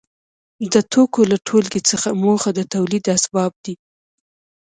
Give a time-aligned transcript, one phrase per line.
[0.73, 3.75] د توکو له ټولګې څخه موخه د تولید اسباب دي.